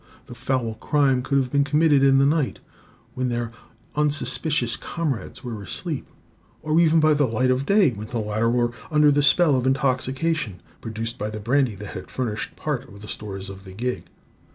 [0.25, 2.57] The foul crime could have been committed in the night,
[3.13, 3.51] when their
[3.95, 6.07] unsuspicious comrades were asleep;
[6.63, 9.67] or even by the light of day, when the latter were under the spell of
[9.67, 14.05] intoxication, produced by the brandy that had furnished part of the stores of the gig.